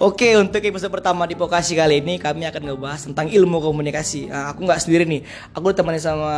Oke, 0.00 0.32
untuk 0.40 0.64
episode 0.64 0.88
pertama 0.88 1.28
di 1.28 1.36
Pokasi 1.36 1.76
kali 1.76 2.00
ini 2.00 2.16
kami 2.16 2.48
akan 2.48 2.72
ngebahas 2.72 3.04
tentang 3.04 3.28
ilmu 3.28 3.60
komunikasi. 3.60 4.32
Nah, 4.32 4.48
aku 4.48 4.64
nggak 4.64 4.80
sendiri 4.80 5.04
nih, 5.04 5.20
aku 5.52 5.76
ditemani 5.76 6.00
sama 6.00 6.32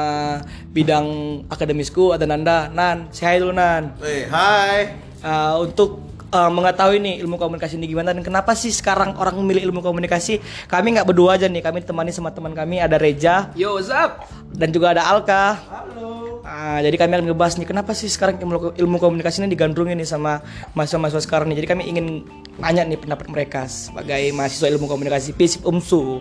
bidang 0.75 1.07
akademisku 1.46 2.11
ada 2.11 2.27
Nanda. 2.27 2.67
Nan, 2.75 3.06
say 3.14 3.30
hi 3.30 3.38
dulu 3.38 3.54
Nan. 3.54 3.95
Hey, 4.03 4.27
hai. 4.27 4.98
Uh, 5.22 5.62
untuk 5.62 6.03
uh, 6.35 6.50
mengetahui 6.50 6.98
nih 6.98 7.22
ilmu 7.22 7.39
komunikasi 7.39 7.79
ini 7.79 7.86
gimana 7.86 8.11
dan 8.11 8.27
kenapa 8.27 8.50
sih 8.59 8.75
sekarang 8.75 9.14
orang 9.14 9.39
memilih 9.39 9.71
ilmu 9.71 9.79
komunikasi? 9.79 10.43
Kami 10.67 10.99
nggak 10.99 11.07
berdua 11.07 11.39
aja 11.39 11.46
nih, 11.46 11.63
kami 11.63 11.86
ditemani 11.86 12.11
sama 12.11 12.35
teman 12.35 12.58
kami 12.58 12.82
ada 12.82 12.99
Reja 12.99 13.54
Yo, 13.54 13.79
what's 13.79 13.94
up? 13.94 14.26
dan 14.58 14.75
juga 14.75 14.90
ada 14.90 15.07
Alka. 15.07 15.54
Halo. 15.71 16.21
Jadi 16.82 16.96
kami 16.98 17.12
akan 17.14 17.24
ngebahas 17.30 17.54
nih 17.54 17.68
kenapa 17.70 17.95
sih 17.95 18.11
sekarang 18.11 18.43
ilmu, 18.43 18.75
ilmu 18.75 18.96
komunikasi 18.98 19.46
ini 19.46 19.54
digandrungin 19.54 19.94
nih 19.94 20.08
sama 20.08 20.43
mahasiswa-mahasiswa 20.75 21.22
sekarang 21.22 21.46
nih. 21.54 21.62
Jadi 21.62 21.68
kami 21.71 21.82
ingin 21.86 22.07
nanya 22.58 22.82
nih 22.82 22.98
pendapat 22.98 23.30
mereka 23.30 23.71
sebagai 23.71 24.34
mahasiswa 24.34 24.67
ilmu 24.75 24.90
komunikasi 24.90 25.39
FISIP 25.39 25.62
UMSU. 25.62 26.18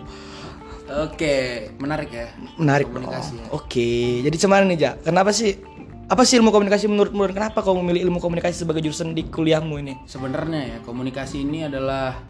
Oke, 0.92 1.68
menarik 1.80 2.10
ya. 2.12 2.28
Menarik 2.60 2.86
komunikasi. 2.92 3.34
Ya. 3.34 3.46
Oke, 3.50 3.90
jadi 4.22 4.36
cuman 4.46 4.68
nih 4.70 4.78
Ja, 4.78 4.90
kenapa 5.00 5.34
sih 5.34 5.58
apa 6.06 6.22
sih 6.28 6.36
ilmu 6.38 6.52
komunikasi 6.52 6.86
menurutmu 6.86 7.24
dan 7.30 7.34
kenapa 7.34 7.64
kau 7.64 7.72
memilih 7.80 8.06
ilmu 8.10 8.20
komunikasi 8.20 8.62
sebagai 8.62 8.84
jurusan 8.84 9.16
di 9.16 9.26
kuliahmu 9.26 9.74
ini? 9.80 9.94
Sebenarnya 10.04 10.76
ya, 10.76 10.78
komunikasi 10.84 11.42
ini 11.42 11.66
adalah 11.66 12.20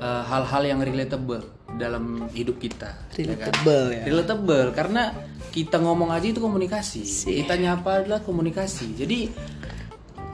eh, 0.00 0.22
hal-hal 0.24 0.62
yang 0.62 0.80
relatable 0.80 1.42
dalam 1.74 2.28
hidup 2.30 2.56
kita. 2.56 2.92
ya 3.12 3.32
kan? 3.32 3.50
Relatable 3.52 3.84
ya. 3.90 4.02
Relatable 4.04 4.66
karena 4.72 5.02
kita 5.48 5.76
ngomong 5.76 6.08
aja 6.08 6.26
itu 6.26 6.38
komunikasi. 6.38 7.02
Kita 7.04 7.54
nyapa 7.54 8.02
adalah 8.02 8.20
komunikasi. 8.20 8.94
Jadi 8.94 9.18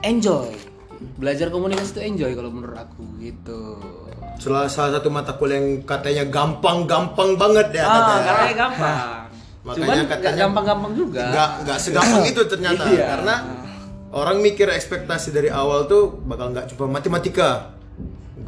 enjoy. 0.02 0.50
Belajar 1.14 1.48
komunikasi 1.48 1.90
itu 1.92 2.02
enjoy 2.04 2.32
kalau 2.32 2.50
menurut 2.50 2.74
aku 2.76 3.02
gitu. 3.18 3.78
Salah, 4.38 4.66
salah 4.66 4.98
satu 4.98 5.10
mata 5.10 5.34
kuliah 5.34 5.58
yang 5.58 5.82
katanya 5.82 6.24
gampang-gampang 6.24 7.34
banget 7.34 7.74
ya 7.74 7.82
Ah, 7.82 7.90
katanya. 7.92 8.22
katanya 8.28 8.54
gampang. 8.56 8.98
Makanya 9.66 9.84
Cuman 9.84 10.06
katanya- 10.08 10.38
gampang-gampang 10.40 10.92
juga. 10.94 11.22
Nggak 11.28 11.50
nggak 11.60 11.78
segampang 11.78 12.24
itu 12.30 12.40
ternyata 12.46 12.82
Iya. 12.88 13.06
karena 13.08 13.34
orang 14.08 14.38
mikir 14.38 14.66
ekspektasi 14.70 15.28
dari 15.30 15.50
awal 15.50 15.84
tuh 15.84 16.18
bakal 16.24 16.50
nggak 16.50 16.70
jumpa 16.70 16.86
matematika, 16.88 17.74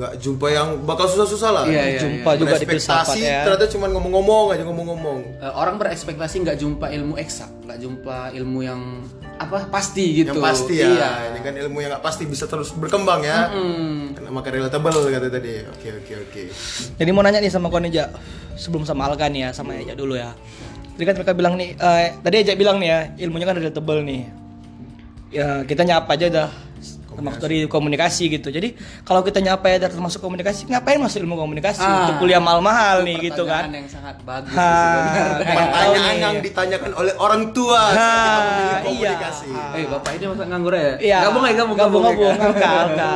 nggak 0.01 0.17
jumpa 0.17 0.47
yang 0.49 0.69
bakal 0.89 1.05
susah-susah 1.05 1.51
lah. 1.53 1.65
Iya, 1.69 1.83
iya, 1.85 2.01
Jumpa 2.01 2.31
juga 2.41 2.57
di 2.57 2.65
filsafat 2.65 3.13
Ekspektasi 3.13 3.21
ya. 3.21 3.45
ternyata 3.45 3.67
cuma 3.69 3.87
ngomong-ngomong 3.93 4.47
aja 4.57 4.65
ngomong-ngomong. 4.65 5.19
Eh, 5.45 5.53
orang 5.53 5.77
berekspektasi 5.77 6.41
nggak 6.41 6.57
jumpa 6.57 6.89
ilmu 6.89 7.21
eksak, 7.21 7.53
nggak 7.69 7.79
jumpa 7.85 8.33
ilmu 8.33 8.59
yang 8.65 8.81
apa 9.37 9.69
pasti 9.69 10.25
gitu. 10.25 10.33
Yang 10.33 10.41
pasti 10.41 10.75
ya. 10.81 10.89
Iya. 10.89 11.11
Ini 11.37 11.41
kan 11.45 11.55
ilmu 11.61 11.77
yang 11.85 11.91
nggak 11.93 12.05
pasti 12.05 12.25
bisa 12.25 12.49
terus 12.49 12.73
berkembang 12.73 13.21
ya. 13.21 13.53
Hmm. 13.53 14.17
Karena 14.17 14.31
maka 14.33 14.49
relatable 14.49 14.97
kata 15.13 15.29
tadi. 15.29 15.53
Oke 15.69 15.89
oke 16.01 16.13
oke. 16.29 16.43
Jadi 16.97 17.11
mau 17.13 17.21
nanya 17.21 17.45
nih 17.45 17.53
sama 17.53 17.69
kau 17.69 17.77
nih 17.77 17.93
Ja, 17.93 18.09
sebelum 18.57 18.89
sama 18.89 19.05
Alka 19.05 19.29
nih 19.29 19.49
ya, 19.49 19.51
sama 19.53 19.77
Eja 19.77 19.93
dulu 19.93 20.17
ya. 20.17 20.33
Tadi 20.97 21.05
kan 21.05 21.15
mereka 21.17 21.33
bilang 21.37 21.61
nih, 21.61 21.77
eh, 21.77 22.17
tadi 22.25 22.35
Eja 22.41 22.57
bilang 22.57 22.81
nih 22.81 22.89
ya, 22.89 23.01
ilmunya 23.29 23.45
kan 23.45 23.57
relatable 23.61 24.01
nih. 24.01 24.23
Ya 25.29 25.63
kita 25.69 25.85
nyapa 25.85 26.17
aja 26.17 26.27
dah, 26.33 26.49
termasuk 27.11 27.41
dari 27.41 27.65
komunikasi 27.65 28.31
gitu. 28.31 28.49
Jadi 28.49 28.73
kalau 29.03 29.21
kita 29.21 29.39
nyapa 29.39 29.67
ya 29.67 29.83
termasuk 29.83 30.19
komunikasi, 30.19 30.65
ngapain 30.67 30.97
masuk 30.97 31.21
ilmu 31.21 31.37
komunikasi 31.37 31.79
Ah, 31.79 32.07
untuk 32.07 32.23
kuliah 32.23 32.39
mahal-mahal 32.39 33.03
nih 33.03 33.19
gitu 33.25 33.43
Pertanyaan 33.43 33.67
kan? 33.67 33.77
yang 33.77 33.87
sangat 33.87 34.17
bagus 34.23 34.53
Ha, 34.53 34.69
sebenarnya. 34.71 35.45
Pertanyaan 35.45 35.91
nih. 36.09 36.19
yang 36.21 36.37
ditanyakan 36.41 36.91
oleh 36.95 37.15
orang 37.17 37.43
tua 37.51 37.81
saat 37.91 37.99
kita 37.99 38.63
Ha, 38.63 38.89
iya. 38.89 39.13
komunikasi. 39.13 39.49
Eh 39.73 39.85
bapak 39.87 40.11
ini 40.13 40.25
masa 40.27 40.45
nganggur 40.45 40.73
ya? 40.73 40.93
Iya. 40.97 41.19
Gabung 41.25 41.45
ya 41.45 41.53
gabung 41.55 41.77
gabung, 41.77 42.03
gabung, 42.05 42.37
Alka. 42.37 43.13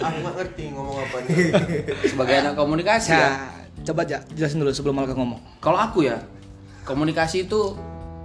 Aku 0.00 0.16
nggak 0.16 0.34
ngerti 0.34 0.64
ngomong 0.70 0.96
apa 0.98 1.16
nih. 1.20 1.34
Sebagai 2.10 2.34
anak 2.38 2.54
komunikasi 2.54 3.10
ya. 3.10 3.30
Coba 3.82 4.00
aja 4.02 4.20
jelasin 4.30 4.58
dulu 4.58 4.70
sebelum 4.70 4.96
Alka 4.96 5.12
ngomong. 5.12 5.40
Kalau 5.58 5.76
aku 5.76 6.04
ya, 6.04 6.20
komunikasi 6.82 7.44
itu 7.44 7.74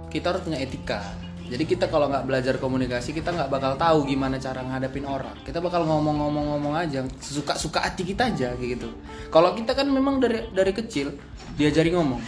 kita 0.08 0.30
harus 0.30 0.42
punya 0.42 0.56
etika. 0.56 1.00
Jadi 1.46 1.64
kita 1.64 1.86
kalau 1.86 2.10
nggak 2.10 2.26
belajar 2.26 2.54
komunikasi 2.58 3.14
kita 3.14 3.30
nggak 3.30 3.50
bakal 3.50 3.72
tahu 3.78 3.98
gimana 4.10 4.36
cara 4.42 4.66
ngadepin 4.66 5.06
orang. 5.06 5.34
Kita 5.46 5.62
bakal 5.62 5.86
ngomong-ngomong-ngomong 5.86 6.74
aja, 6.74 7.06
suka-suka 7.22 7.86
hati 7.86 8.02
kita 8.02 8.34
aja 8.34 8.50
gitu. 8.58 8.90
Kalau 9.30 9.54
kita 9.54 9.78
kan 9.78 9.86
memang 9.86 10.18
dari 10.18 10.50
dari 10.50 10.72
kecil 10.74 11.14
diajari 11.54 11.94
ngomong. 11.94 12.18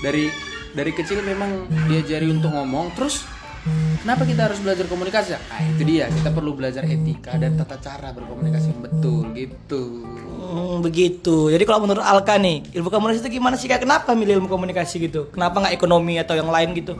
Dari 0.00 0.32
dari 0.74 0.92
kecil 0.96 1.20
memang 1.20 1.68
diajari 1.86 2.26
untuk 2.32 2.50
ngomong. 2.56 2.96
Terus 2.96 3.22
kenapa 4.00 4.24
kita 4.24 4.48
harus 4.48 4.58
belajar 4.60 4.88
komunikasi? 4.88 5.36
Nah, 5.36 5.60
itu 5.68 5.82
dia. 5.84 6.08
Kita 6.08 6.32
perlu 6.32 6.56
belajar 6.56 6.88
etika 6.88 7.36
dan 7.36 7.60
tata 7.60 7.76
cara 7.80 8.16
berkomunikasi 8.16 8.66
yang 8.72 8.80
betul 8.80 9.24
gitu. 9.36 9.82
Hmm, 10.44 10.84
begitu. 10.84 11.48
Jadi 11.48 11.64
kalau 11.64 11.88
menurut 11.88 12.04
Alka 12.04 12.36
nih, 12.36 12.64
ilmu 12.76 12.92
komunikasi 12.92 13.24
itu 13.24 13.40
gimana 13.40 13.56
sih? 13.56 13.68
Kenapa 13.68 14.12
milih 14.12 14.40
ilmu 14.40 14.48
komunikasi 14.48 15.04
gitu? 15.04 15.32
Kenapa 15.32 15.64
nggak 15.64 15.74
ekonomi 15.76 16.20
atau 16.20 16.36
yang 16.36 16.48
lain 16.52 16.76
gitu? 16.76 16.96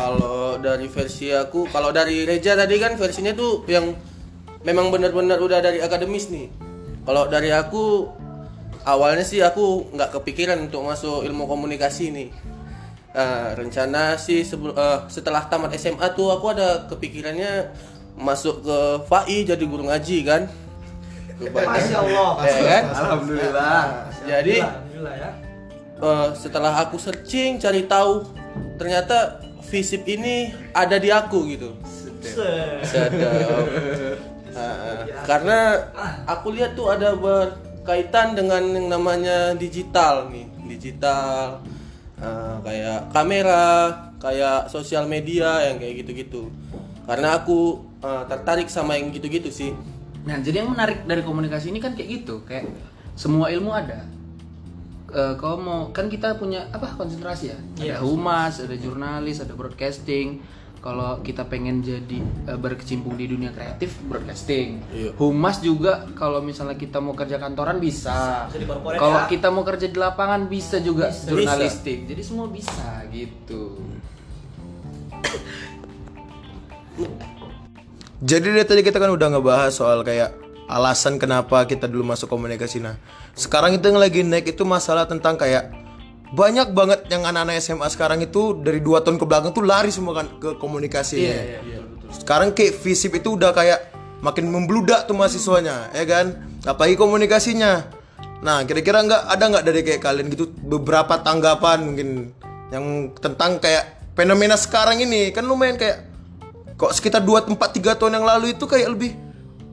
Kalau 0.00 0.56
dari 0.56 0.88
versi 0.88 1.28
aku, 1.28 1.68
kalau 1.68 1.92
dari 1.92 2.24
Reja 2.24 2.56
tadi 2.56 2.80
kan 2.80 2.96
versinya 2.96 3.36
tuh 3.36 3.68
yang 3.68 3.92
memang 4.64 4.88
benar-benar 4.88 5.36
udah 5.44 5.60
dari 5.60 5.84
akademis 5.84 6.32
nih. 6.32 6.48
Kalau 7.04 7.28
dari 7.28 7.52
aku 7.52 8.08
awalnya 8.88 9.28
sih 9.28 9.44
aku 9.44 9.92
nggak 9.92 10.16
kepikiran 10.16 10.56
untuk 10.56 10.88
masuk 10.88 11.20
ilmu 11.28 11.44
komunikasi 11.44 12.16
nih. 12.16 12.28
Nah, 13.12 13.52
rencana 13.52 14.16
sih 14.16 14.40
sebelum 14.40 14.72
eh, 14.72 14.98
setelah 15.12 15.44
tamat 15.52 15.76
SMA 15.76 16.16
tuh 16.16 16.32
aku 16.32 16.56
ada 16.56 16.88
kepikirannya 16.88 17.68
masuk 18.16 18.64
ke 18.64 18.78
FAI 19.04 19.52
jadi 19.52 19.64
guru 19.68 19.84
ngaji 19.84 20.18
kan. 20.24 20.48
Masya 21.44 21.96
Allah. 22.00 22.30
Ya 22.48 22.60
kan? 22.64 22.84
Alhamdulillah. 22.96 23.84
Jadi 24.24 24.56
Alhamdulillah 24.64 25.14
ya. 25.20 25.30
Eh, 26.00 26.28
setelah 26.40 26.72
aku 26.80 26.96
searching 26.96 27.60
cari 27.60 27.84
tahu 27.84 28.24
ternyata 28.80 29.44
visip 29.68 30.06
ini 30.08 30.54
ada 30.72 30.96
di 30.96 31.12
aku 31.12 31.38
gitu. 31.50 31.70
Sedap. 32.84 33.66
Ah, 34.50 35.06
karena 35.30 35.78
aku 36.26 36.50
lihat 36.50 36.74
tuh 36.74 36.90
ada 36.90 37.14
berkaitan 37.14 38.34
dengan 38.34 38.58
yang 38.66 38.90
namanya 38.90 39.54
digital 39.54 40.26
nih. 40.26 40.50
Digital 40.66 41.62
Ah, 42.20 42.60
kayak 42.60 43.08
kamera 43.16 43.96
kayak 44.20 44.68
sosial 44.68 45.08
media 45.08 45.64
yang 45.64 45.80
kayak 45.80 46.04
gitu-gitu. 46.04 46.52
Karena 47.08 47.40
aku 47.40 47.80
ah, 48.04 48.28
tertarik 48.28 48.68
sama 48.68 49.00
yang 49.00 49.08
gitu-gitu 49.08 49.48
sih. 49.48 49.72
Nah, 50.28 50.36
jadi 50.44 50.60
yang 50.60 50.76
menarik 50.76 51.08
dari 51.08 51.24
komunikasi 51.24 51.72
ini 51.72 51.80
kan 51.80 51.96
kayak 51.96 52.20
gitu, 52.20 52.44
kayak 52.44 52.68
semua 53.16 53.48
ilmu 53.48 53.72
ada. 53.72 54.04
Eh, 55.10 55.34
kalau 55.42 55.58
mau 55.58 55.80
kan 55.90 56.06
kita 56.06 56.38
punya 56.38 56.70
apa 56.70 56.94
konsentrasi 56.94 57.50
ya? 57.50 57.58
Ada 57.82 57.98
humas, 58.06 58.62
ada 58.62 58.78
jurnalis, 58.78 59.42
ada 59.42 59.58
broadcasting. 59.58 60.38
Kalau 60.80 61.20
kita 61.20 61.44
pengen 61.50 61.82
jadi 61.82 62.18
eh, 62.46 62.56
berkecimpung 62.56 63.18
di 63.18 63.26
dunia 63.26 63.50
kreatif, 63.50 63.98
broadcasting. 64.06 64.78
Iya. 64.94 65.10
Humas 65.18 65.58
juga 65.58 66.06
kalau 66.14 66.38
misalnya 66.40 66.78
kita 66.78 67.02
mau 67.02 67.12
kerja 67.18 67.42
kantoran 67.42 67.82
bisa. 67.82 68.46
Bisa 68.48 68.58
di 68.62 68.66
corporate 68.70 69.02
Kalau 69.02 69.20
ya. 69.20 69.28
kita 69.28 69.48
mau 69.50 69.66
kerja 69.66 69.86
di 69.90 69.98
lapangan 69.98 70.46
bisa 70.46 70.78
juga 70.78 71.10
jurnalistik. 71.10 72.06
Jadi 72.06 72.22
semua 72.22 72.46
bisa 72.46 73.02
gitu. 73.10 73.82
Jadi 78.20 78.46
dari 78.52 78.66
tadi 78.68 78.80
kita 78.84 79.00
kan 79.00 79.10
udah 79.10 79.26
ngebahas 79.32 79.72
soal 79.72 80.04
kayak 80.04 80.49
alasan 80.70 81.18
kenapa 81.18 81.66
kita 81.66 81.90
dulu 81.90 82.14
masuk 82.14 82.30
komunikasi. 82.30 82.78
Nah, 82.78 82.94
sekarang 83.34 83.74
itu 83.74 83.84
yang 83.90 83.98
lagi 83.98 84.22
naik 84.22 84.54
itu 84.54 84.62
masalah 84.62 85.04
tentang 85.10 85.34
kayak 85.34 85.74
banyak 86.30 86.70
banget 86.70 87.10
yang 87.10 87.26
anak-anak 87.26 87.58
SMA 87.58 87.90
sekarang 87.90 88.22
itu 88.22 88.54
dari 88.62 88.78
dua 88.78 89.02
tahun 89.02 89.18
ke 89.18 89.26
belakang 89.26 89.50
tuh 89.50 89.66
lari 89.66 89.90
semua 89.90 90.22
kan 90.22 90.30
ke 90.38 90.54
komunikasi. 90.62 91.26
Sekarang 92.14 92.54
kayak 92.54 92.78
visip 92.78 93.18
itu 93.18 93.34
udah 93.34 93.50
kayak 93.50 93.90
makin 94.22 94.46
membludak 94.46 95.10
tuh 95.10 95.18
mahasiswanya, 95.18 95.90
ya 95.90 96.06
kan? 96.06 96.38
Apalagi 96.62 96.94
komunikasinya. 96.94 97.90
Nah, 98.40 98.62
kira-kira 98.64 99.02
nggak 99.04 99.22
ada 99.26 99.44
nggak 99.50 99.64
dari 99.66 99.80
kayak 99.82 100.00
kalian 100.00 100.26
gitu 100.32 100.48
beberapa 100.64 101.18
tanggapan 101.20 101.82
mungkin 101.82 102.08
yang 102.70 103.10
tentang 103.18 103.58
kayak 103.58 104.14
fenomena 104.14 104.54
sekarang 104.54 105.02
ini 105.02 105.34
kan 105.34 105.44
lumayan 105.44 105.76
kayak 105.76 106.06
kok 106.78 106.94
sekitar 106.96 107.20
2 107.20 107.52
4 107.52 107.58
3 107.58 107.98
tahun 108.00 108.22
yang 108.22 108.24
lalu 108.24 108.56
itu 108.56 108.64
kayak 108.64 108.88
lebih 108.96 109.12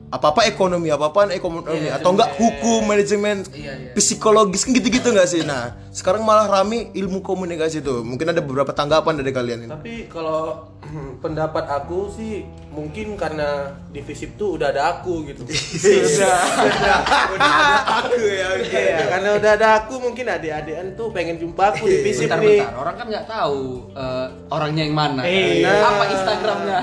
apa-apa 0.08 0.48
ekonomi, 0.48 0.88
apa-apaan 0.88 1.36
ekonomi 1.36 1.92
atau 1.92 2.16
enggak 2.16 2.32
hukum, 2.40 2.88
manajemen, 2.88 3.44
psikologis 3.92 4.64
kan 4.64 4.72
gitu-gitu 4.72 5.12
nggak 5.12 5.28
sih? 5.28 5.44
Nah, 5.44 5.76
sekarang 5.92 6.24
malah 6.24 6.48
rame 6.48 6.88
ilmu 6.96 7.20
komunikasi 7.20 7.84
tuh. 7.84 8.00
Mungkin 8.00 8.32
ada 8.32 8.40
beberapa 8.40 8.72
tanggapan 8.72 9.20
dari 9.20 9.32
kalian 9.36 9.58
ini. 9.68 9.70
Tapi 9.72 9.94
kalau 10.08 10.64
pendapat 11.24 11.68
aku 11.68 12.08
sih 12.08 12.48
mungkin 12.72 13.20
karena 13.20 13.76
di 13.92 14.00
FISIP 14.00 14.40
tuh 14.40 14.56
udah 14.56 14.72
ada 14.72 14.96
aku 14.96 15.28
gitu. 15.28 15.44
udah, 15.48 16.40
udah, 16.64 16.98
udah 17.36 17.52
ada 17.52 17.76
aku 18.00 18.22
ya. 18.24 18.48
Iya, 18.64 18.98
karena 19.12 19.28
udah 19.36 19.50
ada 19.60 19.68
aku 19.84 19.94
mungkin 20.00 20.24
adik-adikan 20.24 20.96
tuh 20.96 21.12
pengen 21.12 21.36
jumpa 21.36 21.76
aku 21.76 21.84
di 21.84 22.00
FISIP 22.00 22.32
bentar, 22.32 22.40
nih. 22.40 22.64
bentar. 22.64 22.74
Orang 22.80 22.94
kan 22.96 23.06
nggak 23.12 23.26
tahu 23.28 23.92
eh, 23.92 24.26
orangnya 24.48 24.82
yang 24.88 24.96
mana. 24.96 25.20
Iya. 25.28 25.72
Apa 25.84 26.04
Instagramnya? 26.16 26.78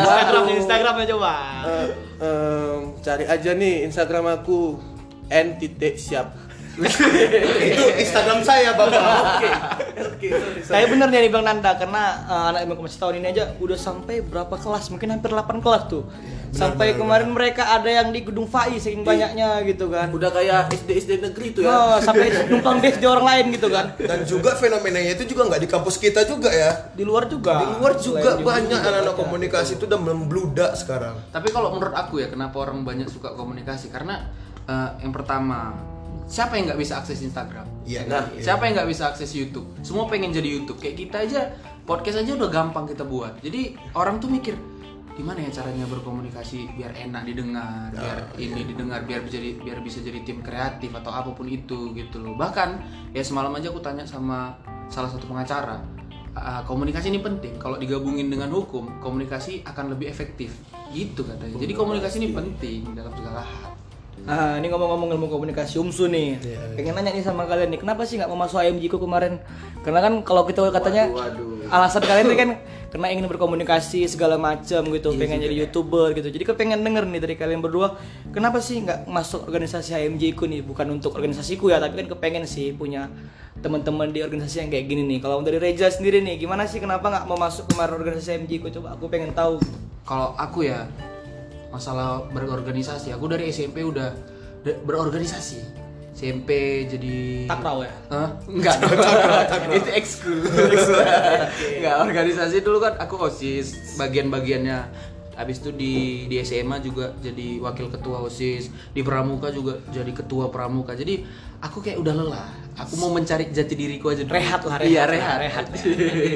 Instagram 0.00 0.44
Instagramnya 0.56 1.06
coba. 1.12 1.32
Eh, 1.68 2.09
em, 2.20 2.94
cari 3.00 3.24
aja 3.24 3.50
nih 3.56 3.88
Instagram 3.88 4.40
aku 4.40 4.76
n 5.32 5.56
titik 5.56 5.96
siap. 5.96 6.36
Itu 7.72 7.84
Instagram 7.98 8.40
saya 8.44 8.76
bapak. 8.76 9.02
Oke 9.40 9.50
sorry, 10.02 10.28
sorry. 10.60 10.60
Tapi 10.66 10.84
bener 10.88 11.06
nih 11.08 11.20
dibilang 11.22 11.46
Nanda 11.46 11.70
karena 11.74 12.02
uh, 12.24 12.44
anak 12.48 12.60
ilmu 12.62 12.74
komunikasi 12.76 12.98
tahun 12.98 13.14
ini 13.16 13.26
aja 13.30 13.44
udah 13.56 13.78
sampai 13.78 14.20
berapa 14.20 14.54
kelas? 14.54 14.88
Mungkin 14.88 15.08
hampir 15.10 15.30
8 15.30 15.58
kelas 15.58 15.82
tuh. 15.86 16.04
sampai 16.50 16.98
kemarin 16.98 17.30
mereka 17.30 17.62
ada 17.70 17.86
yang 17.86 18.10
di 18.10 18.20
gedung 18.20 18.42
FAI 18.44 18.74
saking 18.76 19.06
banyaknya 19.06 19.62
gitu 19.62 19.86
kan. 19.86 20.10
udah 20.10 20.30
kayak 20.30 20.66
SD 20.74 20.90
SD 20.98 21.12
negeri 21.22 21.54
tuh 21.54 21.62
ya 21.62 21.70
Oh, 21.70 21.94
sampai 21.96 22.26
numpang 22.50 22.82
des 22.82 22.98
di 22.98 23.06
orang 23.06 23.22
lain 23.22 23.54
gitu 23.54 23.70
kan. 23.70 23.94
dan 23.94 24.26
juga 24.26 24.58
fenomenanya 24.58 25.14
itu 25.14 25.30
juga 25.30 25.46
nggak 25.46 25.62
di 25.62 25.68
kampus 25.68 25.94
kita 25.96 26.26
juga 26.26 26.50
ya 26.50 26.90
Di 26.90 27.06
luar 27.06 27.30
juga. 27.30 27.54
di 27.56 27.66
luar 27.72 27.94
juga 27.96 28.34
Selain 28.34 28.42
banyak 28.42 28.80
anak-anak 28.82 29.14
komunikasi 29.14 29.78
itu 29.78 29.86
udah 29.86 30.00
membludak 30.00 30.74
sekarang 30.74 31.22
Tapi 31.28 31.48
kalau 31.48 31.70
menurut 31.70 31.94
aku 31.94 32.18
ya 32.18 32.26
kenapa 32.26 32.58
orang 32.58 32.82
banyak 32.82 33.06
suka 33.06 33.30
komunikasi 33.30 33.86
karena 33.88 34.26
eh, 34.64 34.88
yang 35.00 35.14
pertama 35.14 35.70
siapa 36.30 36.54
yang 36.54 36.70
nggak 36.70 36.78
bisa 36.78 37.02
akses 37.02 37.18
Instagram? 37.20 37.66
Iya, 37.82 38.06
Nah, 38.06 38.30
iya. 38.30 38.38
siapa 38.40 38.62
yang 38.64 38.78
nggak 38.78 38.88
bisa 38.88 39.10
akses 39.10 39.34
YouTube? 39.34 39.66
Semua 39.82 40.06
pengen 40.06 40.30
jadi 40.30 40.46
YouTube. 40.46 40.78
Kayak 40.78 40.96
kita 40.96 41.16
aja 41.26 41.40
podcast 41.82 42.22
aja 42.22 42.38
udah 42.38 42.46
gampang 42.46 42.86
kita 42.86 43.02
buat. 43.02 43.42
Jadi 43.42 43.74
orang 43.98 44.22
tuh 44.22 44.30
mikir 44.30 44.54
gimana 45.10 45.42
ya 45.42 45.50
caranya 45.52 45.84
berkomunikasi 45.84 46.78
biar 46.78 46.94
enak 46.96 47.26
didengar, 47.26 47.90
biar 47.92 48.18
ini 48.38 48.62
didengar, 48.62 49.02
biar 49.04 49.26
jadi 49.26 49.58
biar 49.58 49.82
bisa 49.82 50.00
jadi 50.00 50.22
tim 50.22 50.40
kreatif 50.40 50.94
atau 50.94 51.10
apa 51.10 51.34
pun 51.34 51.50
itu 51.50 51.92
gitu 51.92 52.22
loh. 52.22 52.38
Bahkan 52.38 52.68
ya 53.10 53.20
semalam 53.20 53.50
aja 53.52 53.74
aku 53.74 53.82
tanya 53.82 54.06
sama 54.06 54.54
salah 54.86 55.10
satu 55.10 55.26
pengacara 55.26 55.82
"Ah, 56.30 56.62
komunikasi 56.62 57.10
ini 57.10 57.18
penting. 57.18 57.58
Kalau 57.58 57.74
digabungin 57.74 58.30
dengan 58.30 58.54
hukum, 58.54 59.02
komunikasi 59.02 59.66
akan 59.66 59.98
lebih 59.98 60.06
efektif. 60.08 60.54
Gitu 60.94 61.26
katanya. 61.26 61.58
Jadi 61.58 61.72
komunikasi 61.74 62.22
ini 62.22 62.30
penting 62.30 62.94
dalam 62.94 63.10
segala 63.12 63.42
hal. 63.42 63.74
Nah, 64.20 64.60
ini 64.60 64.68
ngomong-ngomong 64.68 65.16
ilmu 65.16 65.26
komunikasi 65.32 65.80
UMSU 65.80 66.06
nih. 66.06 66.38
Pengen 66.76 66.92
nanya 66.92 67.10
nih 67.10 67.24
sama 67.24 67.48
kalian 67.48 67.72
nih, 67.72 67.80
kenapa 67.80 68.04
sih 68.04 68.20
nggak 68.20 68.30
mau 68.30 68.38
masuk 68.38 68.60
IMJ 68.60 68.92
ku 68.92 68.98
kemarin? 69.00 69.40
Karena 69.80 70.04
kan 70.04 70.12
kalau 70.22 70.44
kita 70.44 70.60
katanya 70.68 71.08
alasan 71.72 72.04
kalian 72.04 72.26
ini 72.28 72.36
kan 72.36 72.50
karena 72.90 73.06
ingin 73.14 73.30
berkomunikasi 73.30 74.04
segala 74.10 74.34
macam 74.34 74.82
gitu, 74.90 75.14
pengen 75.14 75.38
jadi 75.40 75.66
youtuber 75.66 76.10
gitu. 76.12 76.28
Jadi 76.28 76.44
kepengen 76.46 76.82
denger 76.82 77.06
nih 77.06 77.20
dari 77.22 77.34
kalian 77.38 77.62
berdua, 77.62 77.96
kenapa 78.34 78.58
sih 78.58 78.82
nggak 78.82 79.06
masuk 79.06 79.46
organisasi 79.46 79.94
IMJ 79.94 80.36
ku 80.36 80.44
nih? 80.44 80.60
Bukan 80.66 80.90
untuk 80.90 81.14
organisasiku 81.16 81.70
ya, 81.70 81.78
tapi 81.78 82.02
kan 82.02 82.06
kepengen 82.10 82.44
sih 82.44 82.74
punya 82.74 83.08
teman-teman 83.60 84.10
di 84.10 84.22
organisasi 84.22 84.66
yang 84.66 84.70
kayak 84.70 84.86
gini 84.90 85.02
nih. 85.06 85.18
Kalau 85.22 85.42
dari 85.42 85.58
Reja 85.58 85.90
sendiri 85.90 86.22
nih, 86.22 86.38
gimana 86.38 86.66
sih 86.66 86.78
kenapa 86.78 87.08
nggak 87.08 87.24
mau 87.30 87.38
masuk 87.38 87.66
kemarin 87.72 87.98
organisasi 87.98 88.42
IMJ 88.42 88.52
ku? 88.62 88.68
Coba 88.68 88.98
aku 88.98 89.06
pengen 89.10 89.32
tahu. 89.32 89.62
Kalau 90.04 90.34
aku 90.34 90.66
ya 90.66 90.90
masalah 91.70 92.26
berorganisasi, 92.34 93.14
aku 93.14 93.30
dari 93.30 93.54
SMP 93.54 93.86
udah 93.86 94.12
berorganisasi. 94.84 95.90
SMP 96.10 96.84
jadi 96.90 97.48
Takraw 97.48 97.86
ya? 97.86 97.94
Hah? 98.12 98.28
Enggak, 98.44 98.76
itu 99.78 99.90
ekskul. 99.94 100.42
Enggak, 101.80 101.96
organisasi 102.04 102.60
dulu 102.60 102.82
kan 102.82 102.98
aku 103.00 103.16
OSIS, 103.24 103.96
bagian-bagiannya. 103.96 105.08
Habis 105.40 105.64
itu 105.64 105.72
di 105.72 105.94
di 106.28 106.36
SMA 106.44 106.84
juga 106.84 107.16
jadi 107.24 107.56
wakil 107.64 107.88
ketua 107.88 108.20
OSIS, 108.20 108.68
di 108.92 109.00
Pramuka 109.00 109.48
juga 109.48 109.80
jadi 109.88 110.12
ketua 110.12 110.52
Pramuka. 110.52 110.92
Jadi 110.92 111.24
aku 111.64 111.80
kayak 111.80 111.96
udah 112.04 112.12
lelah. 112.12 112.50
Aku 112.72 112.94
mau 112.96 113.10
mencari 113.10 113.48
jati 113.48 113.72
diriku 113.72 114.08
aja. 114.08 114.22
dulu. 114.22 114.32
rehat 114.32 114.62
lah 114.62 114.76
rehat 114.76 114.88
Iya, 114.88 115.00
lah, 115.00 115.08
rehat. 115.10 115.38
rehat 115.38 115.64
ya. 115.70 115.82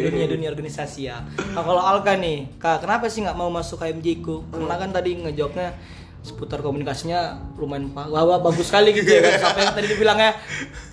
dunia 0.08 0.26
dunia 0.26 0.48
organisasi 0.48 1.00
ya 1.04 1.22
nah, 1.52 1.60
kalau 1.60 1.78
Alka 1.78 2.14
nih 2.14 2.48
kak 2.56 2.82
kenapa 2.82 3.06
sih 3.06 3.20
nggak 3.20 3.34
mau 3.34 3.48
masuk 3.48 3.78
KMJ 3.78 4.06
ku 4.20 4.42
karena 4.48 4.74
kan 4.74 4.90
tadi 4.90 5.14
ngejawabnya 5.16 5.72
seputar 6.20 6.58
komunikasinya 6.58 7.20
lumayan 7.54 7.92
wah, 7.92 8.08
wah, 8.08 8.40
bagus 8.40 8.66
sekali 8.66 8.92
gitu 8.92 9.06
ya 9.06 9.20
kan 9.22 9.34
sampai 9.42 9.60
yang 9.62 9.74
tadi 9.74 9.86
dibilangnya 9.88 10.30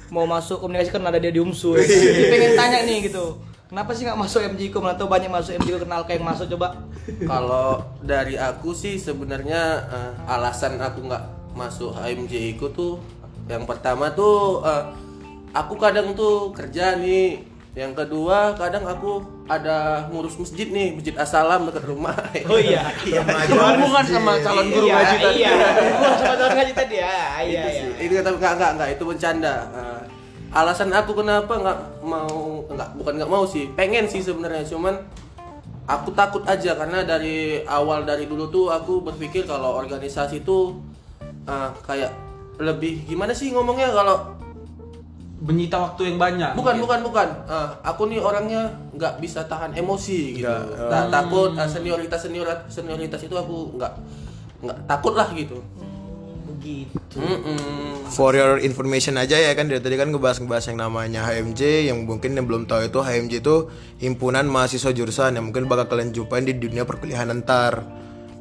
mau 0.09 0.25
masuk 0.25 0.59
komunikasi 0.59 0.89
kan 0.89 1.01
ada 1.01 1.17
dia 1.17 1.31
di 1.31 1.39
UMSU 1.39 1.73
ya. 1.73 1.83
jadi 1.83 2.23
pengen 2.27 2.51
tanya 2.53 2.79
nih 2.83 3.07
gitu 3.07 3.39
kenapa 3.65 3.91
sih 3.91 4.03
nggak 4.03 4.19
masuk 4.19 4.39
MJ 4.45 4.67
ku 4.69 4.77
malah 4.77 4.93
tau 4.93 5.07
banyak 5.07 5.27
masuk 5.27 5.55
MJ 5.55 5.67
ku 5.71 5.79
kenal 5.81 6.03
kayak 6.03 6.19
yang 6.19 6.27
masuk 6.27 6.47
coba 6.49 6.75
Kalau 7.01 7.81
dari 7.99 8.35
aku 8.35 8.71
sih 8.71 8.95
sebenarnya 8.95 9.61
eh, 9.88 10.11
alasan 10.27 10.77
aku 10.77 11.01
nggak 11.01 11.23
masuk 11.51 11.91
HMJ 11.91 12.33
ku 12.55 12.67
tuh 12.69 12.99
yang 13.47 13.63
pertama 13.63 14.11
tuh 14.11 14.61
eh, 14.61 14.83
aku 15.51 15.74
kadang 15.80 16.15
tuh 16.15 16.51
kerja 16.56 16.95
nih. 17.00 17.51
Yang 17.71 18.03
kedua 18.03 18.51
kadang 18.59 18.83
aku 18.83 19.24
ada 19.48 20.03
ngurus 20.12 20.36
masjid 20.36 20.68
nih, 20.68 20.92
masjid 20.92 21.15
Asalam 21.15 21.71
dekat 21.71 21.88
rumah. 21.88 22.12
oh 22.51 22.59
iya 22.59 22.83
Berhubungan 23.48 24.03
sama 24.03 24.36
calon 24.44 24.68
guru 24.75 24.92
iya, 24.92 24.95
ngaji 25.00 25.15
tadi. 25.24 25.39
iya. 25.39 25.51
Gua 25.95 26.09
sama 26.19 26.36
calon 26.36 26.53
ngaji 26.59 26.74
tadi 26.75 26.95
ya. 27.00 27.15
Iya 27.48 27.63
iya. 27.71 27.83
Itu 27.95 28.13
kata 28.19 28.30
enggak 28.36 28.53
enggak 28.59 28.71
enggak 28.75 28.89
itu 28.92 29.03
bercanda. 29.07 29.56
Eh, 29.71 30.01
alasan 30.51 30.92
aku 30.92 31.15
kenapa 31.15 31.53
nggak 31.56 31.80
mau 32.03 32.68
enggak 32.68 32.89
bukan 33.00 33.13
nggak 33.24 33.31
mau 33.31 33.44
sih, 33.48 33.71
pengen 33.71 34.03
sih 34.12 34.19
sebenarnya. 34.19 34.68
Cuman 34.68 35.00
aku 35.88 36.12
takut 36.12 36.44
aja 36.44 36.75
karena 36.75 37.07
dari 37.07 37.63
awal 37.71 38.03
dari 38.03 38.27
dulu 38.27 38.51
tuh 38.51 38.68
aku 38.68 39.00
berpikir 39.00 39.48
kalau 39.48 39.80
organisasi 39.80 40.44
itu 40.44 40.75
eh, 41.48 41.71
kayak 41.88 42.12
lebih 42.59 43.07
gimana 43.07 43.31
sih 43.31 43.48
ngomongnya 43.56 43.95
kalau 43.95 44.40
Menyita 45.41 45.73
waktu 45.75 46.01
yang 46.05 46.17
banyak. 46.17 46.53
bukan 46.53 46.77
bukan 46.77 46.99
bukan 47.01 47.27
Eh, 47.43 47.67
aku 47.81 48.05
nih 48.05 48.21
orangnya 48.21 48.61
nggak 48.93 49.17
bisa 49.17 49.41
tahan 49.43 49.73
emosi 49.73 50.38
gitu 50.38 50.45
Nggak, 50.45 50.88
Ta- 50.88 51.09
takut 51.11 51.51
eh, 51.51 51.65
senioritas 51.65 52.19
senioritas 52.21 52.69
senioritas 52.69 53.19
itu 53.19 53.33
aku 53.33 53.73
nggak 53.73 53.93
nggak 54.61 54.77
takut 54.85 55.13
lah 55.13 55.25
gitu 55.31 55.57
begitu 56.43 57.17
Mm-mm. 57.17 58.05
For 58.07 58.31
your 58.31 58.59
information 58.59 59.15
aja 59.15 59.33
ya 59.33 59.51
kan 59.51 59.65
dari 59.65 59.79
tadi 59.79 59.95
kan 59.95 60.09
ngebahas-ngebahas 60.09 60.65
yang 60.67 60.79
namanya 60.79 61.23
HMJ 61.23 61.89
yang 61.89 62.05
mungkin 62.05 62.35
yang 62.35 62.45
belum 62.45 62.67
tahu 62.67 62.85
itu 62.85 62.99
HMJ 62.99 63.33
itu 63.39 63.55
himpunan 63.97 64.45
mahasiswa 64.45 64.91
jurusan 64.91 65.33
yang 65.33 65.45
mungkin 65.47 65.65
bakal 65.65 65.88
kalian 65.88 66.11
jumpain 66.11 66.43
di 66.43 66.53
dunia 66.53 66.83
perkuliahan 66.83 67.33
ntar. 67.41 67.81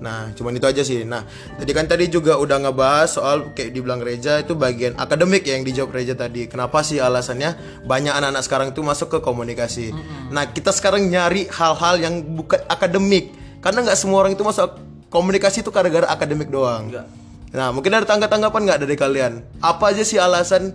Nah, 0.01 0.33
cuman 0.33 0.57
itu 0.57 0.67
aja 0.67 0.81
sih. 0.81 1.05
Nah, 1.05 1.29
tadi 1.61 1.71
kan 1.77 1.85
tadi 1.85 2.09
juga 2.09 2.41
udah 2.41 2.57
ngebahas 2.67 3.09
soal 3.21 3.53
kayak 3.53 3.77
dibilang 3.77 4.01
Reja 4.01 4.41
itu 4.41 4.57
bagian 4.57 4.97
akademik 4.97 5.45
ya 5.45 5.61
yang 5.61 5.65
dijawab 5.69 5.93
Reja 5.93 6.17
tadi. 6.17 6.49
Kenapa 6.49 6.81
sih 6.81 6.97
alasannya 6.99 7.85
banyak 7.85 8.11
anak-anak 8.11 8.43
sekarang 8.43 8.69
itu 8.73 8.81
masuk 8.81 9.13
ke 9.13 9.19
komunikasi. 9.21 9.93
Nah, 10.33 10.49
kita 10.49 10.73
sekarang 10.73 11.05
nyari 11.07 11.47
hal-hal 11.53 12.01
yang 12.01 12.25
bukan 12.25 12.65
akademik. 12.67 13.37
Karena 13.61 13.85
nggak 13.85 13.99
semua 14.01 14.25
orang 14.25 14.33
itu 14.33 14.41
masuk 14.41 14.81
komunikasi 15.13 15.61
itu 15.61 15.69
gara-gara 15.69 16.09
akademik 16.09 16.49
doang. 16.49 16.89
Nggak. 16.89 17.07
Nah, 17.51 17.69
mungkin 17.75 17.93
ada 17.93 18.09
tanggapan-tanggapan 18.09 18.61
nggak 18.73 18.81
dari 18.89 18.97
kalian? 18.97 19.33
Apa 19.61 19.93
aja 19.93 20.01
sih 20.01 20.17
alasan 20.17 20.73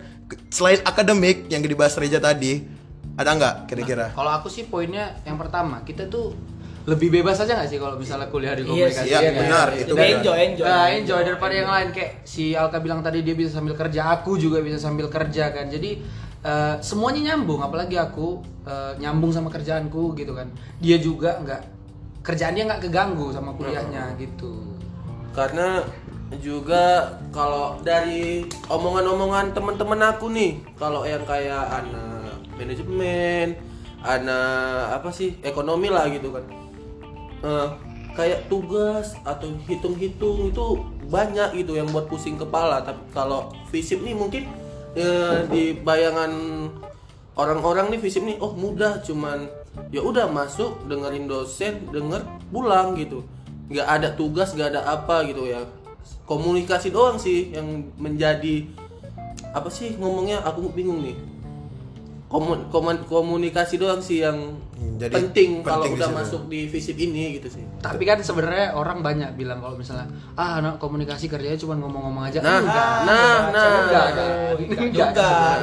selain 0.53 0.85
akademik 0.85 1.49
yang 1.49 1.65
dibahas 1.65 1.97
Reja 1.97 2.21
tadi? 2.21 2.61
Ada 3.15 3.31
nggak 3.31 3.55
kira-kira? 3.71 4.11
Kalau 4.11 4.27
aku 4.27 4.51
sih 4.51 4.67
poinnya 4.67 5.15
yang 5.23 5.39
pertama, 5.39 5.81
kita 5.87 6.11
tuh 6.11 6.35
lebih 6.85 7.09
bebas 7.09 7.41
aja 7.41 7.57
nggak 7.57 7.69
sih 7.69 7.79
kalau 7.81 7.97
misalnya 7.97 8.29
kuliah 8.29 8.53
di 8.53 8.61
Iya 8.61 8.69
komunikasi? 8.69 9.09
Iya, 9.09 9.19
iya, 9.19 9.31
benar, 9.33 9.67
iya. 9.73 9.81
itu 9.81 9.91
Nah, 9.91 9.97
benar. 9.97 10.15
enjoy 10.21 10.37
enjoy 10.37 10.65
Nah, 10.69 10.85
enjoy 10.93 11.21
daripada 11.25 11.53
yang 11.53 11.69
lain 11.69 11.87
kayak 11.89 12.11
si 12.23 12.53
Alka 12.53 12.77
bilang 12.77 13.01
tadi 13.01 13.25
dia 13.25 13.33
bisa 13.33 13.49
sambil 13.57 13.73
kerja, 13.73 14.01
aku 14.13 14.37
juga 14.37 14.61
bisa 14.61 14.77
sambil 14.77 15.09
kerja 15.09 15.49
kan. 15.49 15.65
Jadi 15.65 15.97
eh, 16.41 16.75
semuanya 16.79 17.33
nyambung, 17.33 17.59
apalagi 17.59 17.97
aku 17.97 18.37
eh, 18.63 18.93
nyambung 19.01 19.33
sama 19.33 19.49
kerjaanku 19.49 20.13
gitu 20.13 20.37
kan. 20.37 20.45
Dia 20.77 21.01
juga 21.01 21.41
nggak 21.41 21.61
kerjaannya 22.21 22.63
nggak 22.65 22.81
keganggu 22.85 23.29
sama 23.29 23.53
kuliahnya 23.53 24.17
gitu. 24.17 24.77
karena 25.31 25.83
juga 26.41 27.05
kalau 27.29 27.77
dari 27.83 28.41
omongan-omongan 28.65 29.53
teman-teman 29.53 29.99
aku 30.09 30.31
nih 30.31 30.57
kalau 30.73 31.05
yang 31.05 31.21
kayak 31.21 31.59
anak 31.69 32.39
manajemen 32.55 33.53
anak 34.01 34.95
apa 34.95 35.09
sih 35.11 35.37
ekonomi 35.43 35.91
lah 35.91 36.07
gitu 36.09 36.33
kan 36.33 36.41
Eh, 37.45 37.67
kayak 38.17 38.49
tugas 38.49 39.13
atau 39.21 39.53
hitung-hitung 39.69 40.49
itu 40.49 40.65
banyak 41.13 41.61
gitu 41.61 41.77
yang 41.77 41.85
buat 41.93 42.09
pusing 42.09 42.41
kepala. 42.41 42.81
Tapi 42.81 43.13
kalau 43.13 43.53
fisip 43.69 44.01
nih 44.01 44.17
mungkin 44.17 44.49
eh, 44.97 45.45
di 45.53 45.77
bayangan 45.77 46.33
orang-orang 47.37 47.93
nih 47.93 48.01
fisip 48.01 48.25
nih 48.25 48.41
oh 48.41 48.57
mudah 48.57 48.97
cuman 49.05 49.45
ya 49.93 50.01
udah 50.01 50.25
masuk 50.31 50.89
dengerin 50.89 51.29
dosen 51.29 51.85
denger 51.93 52.25
pulang 52.49 52.97
gitu. 52.97 53.21
Nggak 53.69 53.87
ada 53.93 54.09
tugas 54.17 54.57
nggak 54.57 54.73
ada 54.73 54.81
apa 54.89 55.21
gitu 55.29 55.45
ya. 55.45 55.61
Komunikasi 56.25 56.89
doang 56.89 57.21
sih 57.21 57.53
yang 57.53 57.93
menjadi 58.01 58.65
apa 59.53 59.69
sih 59.69 59.93
ngomongnya 60.01 60.41
aku 60.41 60.73
bingung 60.73 61.05
nih 61.05 61.34
komun- 62.35 62.63
komun- 62.67 63.03
komunikasi 63.03 63.75
doang 63.75 63.97
sih 63.97 64.19
yang 64.19 64.35
Hmm, 64.75 64.99
jadi 64.99 65.07
penting, 65.09 65.63
kalau 65.63 65.81
penting 65.81 65.89
di 65.89 65.97
udah 65.97 66.09
situ. 66.09 66.19
masuk 66.19 66.41
di 66.45 66.59
visip 66.65 66.95
ini 66.97 67.23
gitu 67.33 67.47
sih. 67.49 67.63
Tapi 67.79 68.03
kan 68.03 68.19
sebenarnya 68.19 68.73
orang 68.73 68.99
banyak 68.99 69.31
bilang 69.33 69.57
kalau 69.57 69.73
misalnya 69.73 70.03
ah 70.33 70.59
anak 70.59 70.75
komunikasi 70.77 71.25
kerjanya 71.25 71.55
cuma 71.55 71.75
ngomong-ngomong 71.75 72.23
aja. 72.25 72.39
Nah, 72.39 72.59
Enggak. 72.59 72.87
nah, 73.01 73.39
nah. 73.49 73.71
Enggak, 73.79 74.05
enggak. 74.11 74.27
Enggak. 74.91 75.55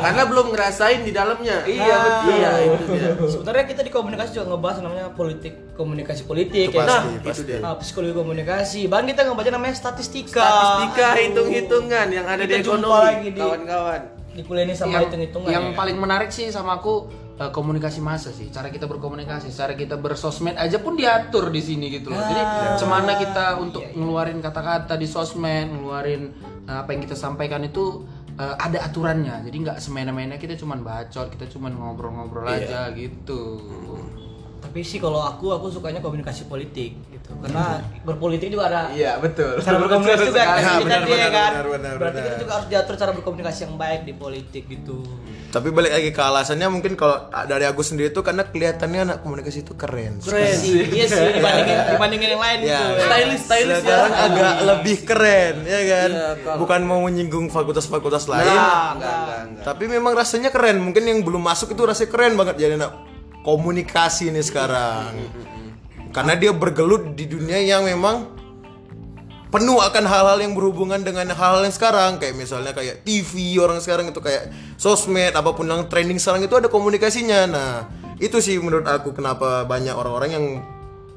Karena 0.00 0.22
belum 0.24 0.46
ngerasain 0.50 1.00
di 1.00 1.12
dalamnya. 1.12 1.56
Iya, 1.64 1.96
betul. 1.96 2.30
Iya, 2.32 2.50
itu 2.60 2.84
dia. 2.88 3.10
Sebenarnya 3.28 3.64
kita 3.64 3.80
di 3.80 3.90
komunikasi 3.90 4.30
juga 4.32 4.46
ngebahas 4.48 4.76
namanya 4.80 5.06
politik 5.12 5.54
komunikasi 5.72 6.22
politik 6.24 6.68
Itu 6.68 6.74
ya. 6.74 6.82
pasti, 6.82 6.98
Nah, 7.08 7.22
pasti. 7.22 7.30
itu 7.30 7.42
dia. 7.46 7.58
Ah, 7.62 7.74
psikologi 7.76 8.10
komunikasi. 8.12 8.80
Bahkan 8.84 9.06
kita 9.08 9.20
ngebaca 9.22 9.50
namanya 9.52 9.74
statistika. 9.76 10.42
Statistika, 10.42 11.08
hitung-hitungan 11.16 12.06
yang 12.08 12.26
ada 12.26 12.42
Kita 12.42 12.50
di 12.52 12.60
ekonomi, 12.60 13.06
lagi 13.06 13.28
di- 13.28 13.38
kawan-kawan. 13.38 14.02
Di 14.38 14.46
kuliah 14.46 14.70
ini 14.70 14.78
sama 14.78 15.02
yang, 15.02 15.10
hitung-hitungan. 15.10 15.50
yang 15.50 15.64
ya. 15.70 15.74
paling 15.74 15.98
menarik 15.98 16.30
sih 16.30 16.46
sama 16.54 16.78
aku 16.78 17.10
eh, 17.42 17.50
komunikasi 17.50 17.98
massa 17.98 18.30
sih. 18.30 18.46
Cara 18.54 18.70
kita 18.70 18.86
berkomunikasi 18.86 19.50
cara 19.50 19.74
kita 19.74 19.98
bersosmed 19.98 20.54
aja 20.54 20.78
pun 20.78 20.94
diatur 20.94 21.50
di 21.50 21.58
sini 21.58 21.90
gitu 21.90 22.14
loh. 22.14 22.22
Jadi 22.22 22.42
semana 22.78 23.18
kita 23.18 23.58
untuk 23.58 23.82
ngeluarin 23.98 24.38
kata-kata 24.38 24.94
di 24.94 25.10
sosmed 25.10 25.74
ngeluarin 25.74 26.30
eh, 26.70 26.76
apa 26.78 26.94
yang 26.94 27.02
kita 27.02 27.18
sampaikan 27.18 27.66
itu 27.66 28.06
eh, 28.38 28.54
ada 28.54 28.86
aturannya. 28.86 29.42
Jadi 29.42 29.56
nggak 29.58 29.78
semena-mena 29.82 30.38
kita 30.38 30.54
cuman 30.54 30.86
bacot 30.86 31.34
kita 31.34 31.50
cuman 31.50 31.74
ngobrol-ngobrol 31.74 32.46
aja 32.46 32.94
gitu 32.94 33.58
Tapi 34.68 34.84
sih 34.84 35.00
kalau 35.00 35.16
aku 35.18 35.48
aku 35.50 35.72
sukanya 35.72 35.96
komunikasi 35.98 36.44
politik 36.44 36.92
gitu. 37.08 37.30
Karena 37.40 37.80
berpolitik 38.04 38.48
juga 38.48 38.68
ada 38.68 38.92
iya 38.92 39.16
betul 39.16 39.56
cara 39.58 39.80
berkomunikasi 39.82 40.28
juga 40.28 40.42
kan. 40.42 40.58
Ya, 40.58 40.60
Kita 40.60 40.84
benar, 40.84 41.00
dia 41.00 41.08
benar, 41.08 41.30
kan. 41.30 41.50
benar, 41.50 41.64
benar, 41.66 41.94
Berarti 41.96 42.12
benar. 42.14 42.26
kita 42.26 42.36
juga 42.38 42.52
harus 42.52 42.68
diatur 42.68 42.94
cara 42.94 43.10
berkomunikasi 43.12 43.60
yang 43.64 43.74
baik 43.74 44.00
di 44.04 44.12
politik 44.12 44.64
gitu. 44.66 44.98
Tapi 45.48 45.68
balik 45.70 45.88
lagi 45.90 46.10
ke 46.10 46.20
alasannya 46.20 46.68
mungkin 46.68 46.92
kalau 46.92 47.16
dari 47.42 47.64
aku 47.64 47.80
sendiri 47.80 48.12
tuh 48.12 48.20
karena 48.20 48.44
kelihatannya 48.44 49.00
anak 49.02 49.18
komunikasi 49.18 49.64
itu 49.64 49.72
keren. 49.72 50.20
Keren 50.20 50.52
sih. 50.52 50.84
Iya 50.98 51.04
sih 51.06 51.32
dibandingin 51.32 51.76
dibandingin 51.88 52.28
yang 52.28 52.42
lain 52.42 52.58
Ya. 52.60 52.76
gitu. 52.84 52.84
Stylish, 53.00 53.42
stylish 53.42 53.72
ya. 53.72 53.80
Sekarang 53.80 54.12
agak 54.12 54.54
lebih 54.66 54.96
keren, 55.02 55.54
ya 55.64 55.80
kan? 55.82 56.10
Iya, 56.10 56.28
kalau- 56.38 56.58
Bukan 56.60 56.80
mau 56.84 57.00
menyinggung 57.00 57.48
fakultas-fakultas 57.48 58.28
lain. 58.28 58.44
Nah, 58.44 58.92
enggak, 58.92 59.16
enggak, 59.16 59.38
enggak. 59.48 59.64
Tapi 59.64 59.84
memang 59.88 60.12
rasanya 60.12 60.52
keren. 60.52 60.76
Mungkin 60.78 61.00
yang 61.02 61.24
belum 61.24 61.40
masuk 61.40 61.72
itu 61.72 61.80
rasanya 61.80 62.10
keren 62.10 62.36
banget 62.36 62.60
jadi 62.60 62.76
anak 62.76 63.07
komunikasi 63.42 64.30
ini 64.30 64.42
sekarang. 64.42 65.14
Karena 66.10 66.34
dia 66.34 66.50
bergelut 66.50 67.14
di 67.14 67.28
dunia 67.28 67.60
yang 67.60 67.84
memang 67.84 68.38
penuh 69.48 69.80
akan 69.80 70.04
hal-hal 70.04 70.38
yang 70.44 70.52
berhubungan 70.52 71.00
dengan 71.00 71.24
hal-hal 71.32 71.64
yang 71.64 71.72
sekarang 71.72 72.20
kayak 72.20 72.36
misalnya 72.36 72.76
kayak 72.76 73.00
TV 73.00 73.56
orang 73.56 73.80
sekarang 73.80 74.12
itu 74.12 74.20
kayak 74.20 74.52
sosmed 74.76 75.32
apa 75.32 75.56
pun 75.56 75.64
yang 75.64 75.88
trending 75.88 76.20
sekarang 76.20 76.44
itu 76.44 76.54
ada 76.56 76.68
komunikasinya. 76.68 77.40
Nah, 77.48 77.72
itu 78.20 78.40
sih 78.44 78.60
menurut 78.60 78.84
aku 78.84 79.16
kenapa 79.16 79.64
banyak 79.64 79.94
orang-orang 79.94 80.30
yang 80.32 80.44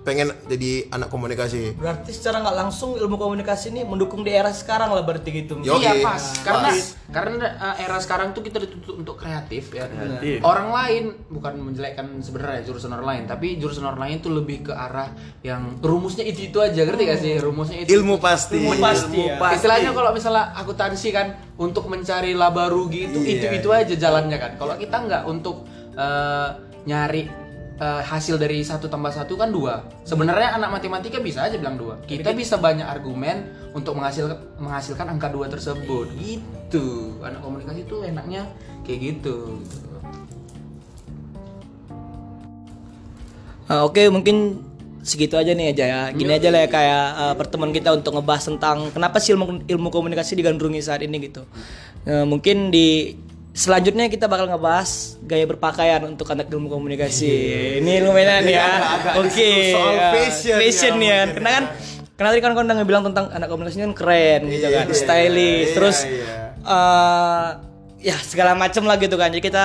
pengen 0.02 0.34
jadi 0.50 0.90
anak 0.90 1.14
komunikasi. 1.14 1.78
Berarti 1.78 2.10
secara 2.10 2.42
nggak 2.42 2.58
langsung 2.58 2.98
ilmu 2.98 3.22
komunikasi 3.22 3.70
ini 3.70 3.86
mendukung 3.86 4.26
di 4.26 4.34
era 4.34 4.50
sekarang 4.50 4.90
lah 4.90 5.06
berarti 5.06 5.30
gitu. 5.30 5.62
Iya 5.62 5.78
Oke. 5.78 6.02
pas 6.02 6.24
karena 6.42 6.70
Pas. 6.74 6.86
karena 7.14 7.46
uh, 7.62 7.76
era 7.78 7.98
sekarang 8.02 8.34
tuh 8.34 8.42
kita 8.42 8.58
dituntut 8.66 8.98
untuk 8.98 9.16
kreatif 9.22 9.70
ya. 9.70 9.86
Kreatif. 9.86 10.42
Orang 10.42 10.74
lain 10.74 11.04
bukan 11.30 11.54
menjelekkan 11.62 12.18
sebenarnya 12.18 12.66
jurusan 12.66 12.90
orang 12.98 13.08
lain, 13.14 13.24
tapi 13.30 13.62
jurusan 13.62 13.86
orang 13.86 14.02
lain 14.10 14.16
tuh 14.26 14.34
lebih 14.34 14.70
ke 14.70 14.74
arah 14.74 15.14
yang 15.46 15.78
rumusnya 15.86 16.26
itu 16.26 16.50
itu 16.50 16.58
aja, 16.58 16.82
ngerti 16.82 17.04
gak 17.06 17.20
sih? 17.22 17.34
Rumusnya 17.38 17.78
itu. 17.86 18.02
Ilmu 18.02 18.18
pasti. 18.18 18.58
Ilmu 18.58 18.82
pasti 18.82 19.20
ya. 19.22 19.38
Pasti. 19.38 19.56
Istilahnya 19.62 19.90
kalau 19.94 20.12
misalnya 20.18 20.50
akuntansi 20.58 21.10
kan 21.14 21.28
untuk 21.62 21.86
mencari 21.86 22.34
laba 22.34 22.74
rugi 22.74 23.06
itu 23.06 23.22
Iya, 23.22 23.38
itu 23.38 23.46
itu 23.62 23.70
aja 23.70 23.94
jalannya 23.94 24.38
kan. 24.42 24.52
Kalau 24.58 24.74
kita 24.82 24.98
nggak 24.98 25.24
untuk 25.30 25.62
uh, 25.94 26.58
nyari 26.90 27.41
uh, 27.82 28.02
hasil 28.06 28.38
dari 28.38 28.62
satu 28.62 28.86
tambah 28.86 29.10
satu 29.10 29.34
kan 29.34 29.50
dua. 29.50 29.82
Sebenarnya 30.06 30.54
anak 30.56 30.70
matematika 30.80 31.18
bisa 31.18 31.50
aja 31.50 31.58
bilang 31.58 31.76
dua. 31.76 31.98
Kita 32.06 32.32
bisa 32.38 32.62
banyak 32.62 32.86
argumen 32.86 33.50
untuk 33.74 33.98
menghasil 33.98 34.30
menghasilkan 34.62 35.10
angka 35.10 35.34
dua 35.34 35.50
tersebut. 35.50 36.14
Gitu. 36.22 37.18
Anak 37.26 37.42
komunikasi 37.42 37.90
tuh 37.90 38.06
enaknya 38.06 38.46
kayak 38.86 39.00
gitu. 39.18 39.58
Ah, 43.66 43.88
Oke 43.88 44.12
mungkin 44.12 44.62
segitu 45.02 45.34
aja 45.34 45.58
nih 45.58 45.74
aja 45.74 45.86
ya. 45.90 46.02
Gini 46.14 46.32
aja 46.38 46.54
lah 46.54 46.68
ya 46.68 46.70
kayak 46.70 47.06
eh, 47.18 47.36
pertemuan 47.40 47.74
kita 47.74 47.90
untuk 47.98 48.14
ngebahas 48.22 48.46
tentang 48.54 48.94
kenapa 48.94 49.18
sih 49.18 49.34
ilmu 49.34 49.66
ilmu 49.66 49.90
komunikasi 49.90 50.38
digandrungi 50.38 50.82
saat 50.86 51.02
ini 51.02 51.18
gitu. 51.18 51.42
Eh, 52.06 52.26
mungkin 52.28 52.70
di 52.70 53.18
selanjutnya 53.52 54.08
kita 54.08 54.26
bakal 54.26 54.48
ngebahas 54.48 55.20
gaya 55.22 55.44
berpakaian 55.44 56.02
untuk 56.08 56.28
anak 56.32 56.48
ilmu 56.48 56.72
komunikasi. 56.72 57.32
Ini 57.84 58.00
lumayan 58.00 58.48
ya. 58.48 58.68
Oke. 59.20 59.76
soal 59.76 59.96
ya. 59.96 60.10
fashion 60.12 60.52
ya, 60.52 60.58
Fashion 60.58 60.94
ya. 60.96 61.20
mungkin 61.28 61.28
Karena 61.36 61.50
kan 61.52 61.64
karena 62.16 62.30
tadi 62.32 62.42
kan 62.42 62.52
kau 62.54 62.64
udah 62.64 62.86
bilang 62.86 63.04
tentang 63.04 63.26
anak 63.34 63.48
komunikasi 63.50 63.78
kan 63.82 63.94
keren 63.98 64.42
gitu 64.46 64.68
Iya, 64.68 64.70
kan, 64.70 64.86
iya, 64.88 64.96
stylish. 64.96 65.66
iya, 65.68 65.74
Terus 65.74 65.98
iya. 66.06 66.26
eh, 66.64 67.48
ya 68.02 68.16
segala 68.22 68.54
macam 68.54 68.84
lah 68.86 68.96
gitu 68.96 69.16
kan. 69.18 69.30
Jadi 69.30 69.44
kita 69.44 69.64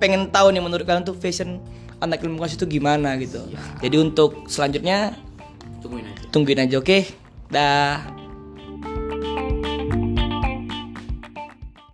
pengen 0.00 0.32
tahu 0.32 0.50
nih 0.50 0.62
menurut 0.64 0.82
kalian 0.82 1.04
tuh 1.04 1.14
fashion 1.14 1.60
anak 2.00 2.24
ilmu 2.24 2.40
komunikasi 2.40 2.56
itu 2.56 2.66
gimana 2.66 3.14
gitu. 3.20 3.40
Jadi 3.78 3.96
untuk 4.00 4.48
selanjutnya 4.48 5.12
Tungguin 5.80 6.04
aja. 6.04 6.22
tungguin 6.28 6.60
aja 6.60 6.76
oke. 6.76 6.98
Dah. 7.48 8.19